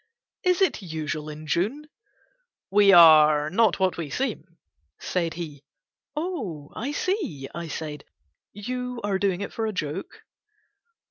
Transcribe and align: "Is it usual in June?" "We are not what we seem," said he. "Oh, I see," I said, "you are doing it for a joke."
"Is 0.41 0.63
it 0.63 0.81
usual 0.81 1.29
in 1.29 1.45
June?" 1.45 1.87
"We 2.71 2.91
are 2.91 3.51
not 3.51 3.79
what 3.79 3.97
we 3.97 4.09
seem," 4.09 4.57
said 4.99 5.35
he. 5.35 5.63
"Oh, 6.15 6.71
I 6.75 6.91
see," 6.91 7.47
I 7.53 7.67
said, 7.67 8.05
"you 8.51 8.99
are 9.03 9.19
doing 9.19 9.41
it 9.41 9.53
for 9.53 9.67
a 9.67 9.71
joke." 9.73 10.23